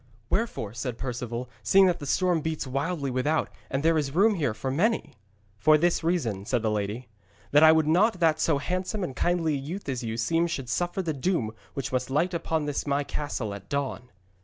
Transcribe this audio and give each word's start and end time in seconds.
'Wherefore,' 0.31 0.73
said 0.73 0.97
Perceval, 0.97 1.47
'seeing 1.61 1.85
that 1.85 1.99
the 1.99 2.07
storm 2.07 2.41
beats 2.41 2.65
wildly 2.65 3.11
without 3.11 3.51
and 3.69 3.83
there 3.83 3.99
is 3.99 4.15
room 4.15 4.33
here 4.33 4.55
for 4.55 4.71
many?' 4.71 5.13
'For 5.59 5.77
this 5.77 6.03
reason,' 6.03 6.43
said 6.43 6.63
the 6.63 6.71
lady, 6.71 7.07
'that 7.51 7.61
I 7.61 7.71
would 7.71 7.85
not 7.85 8.19
that 8.19 8.39
so 8.39 8.57
handsome 8.57 9.03
and 9.03 9.15
kindly 9.15 9.53
a 9.53 9.57
youth 9.57 9.87
as 9.87 10.03
you 10.03 10.17
seem 10.17 10.47
should 10.47 10.69
suffer 10.69 11.03
the 11.03 11.13
doom 11.13 11.51
which 11.75 11.91
must 11.91 12.09
light 12.09 12.33
upon 12.33 12.65
this 12.65 12.87
my 12.87 13.03
castle 13.03 13.53
at 13.53 13.69
dawn.' 13.69 14.09